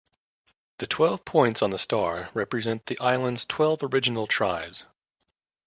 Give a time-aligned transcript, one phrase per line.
[0.79, 4.83] The twelve points on the star represent the island's twelve original tribes.